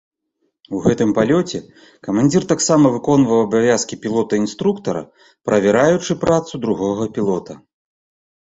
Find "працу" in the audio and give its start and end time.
6.25-6.53